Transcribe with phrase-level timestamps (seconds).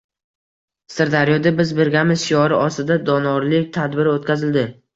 [0.93, 4.69] Sirdaryoda “Biz birgamiz” shiori ostida donorlik tadbiri o‘tkazildi